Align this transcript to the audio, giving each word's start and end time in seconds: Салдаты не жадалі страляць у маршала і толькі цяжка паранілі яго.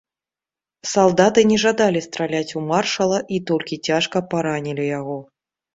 Салдаты 0.93 1.43
не 1.51 1.57
жадалі 1.65 2.03
страляць 2.07 2.55
у 2.61 2.65
маршала 2.73 3.23
і 3.37 3.43
толькі 3.53 3.83
цяжка 3.91 4.17
паранілі 4.35 4.91
яго. 4.99 5.25